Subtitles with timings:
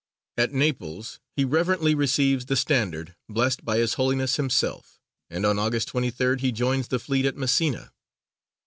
[0.35, 5.89] At Naples he reverently receives the standard blessed by his Holiness himself, and on August
[5.93, 7.91] 23rd he joins the fleet at Messina.